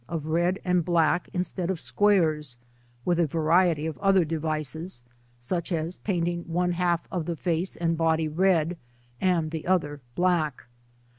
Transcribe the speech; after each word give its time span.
of 0.09 0.25
red 0.25 0.57
aad 0.65 0.83
black 0.83 1.29
instead 1.31 1.69
of 1.69 1.79
squares, 1.79 2.57
with 3.05 3.19
a 3.19 3.27
variety 3.27 3.85
of 3.85 3.99
other 3.99 4.25
devices, 4.25 5.03
such 5.37 5.71
as 5.71 5.99
paiating 5.99 6.43
one 6.47 6.71
half 6.71 7.07
of 7.11 7.27
the 7.27 7.35
face 7.35 7.75
and 7.75 7.97
body 7.99 8.27
red, 8.27 8.77
and 9.21 9.51
the 9.51 9.67
other 9.67 10.01
black. 10.15 10.65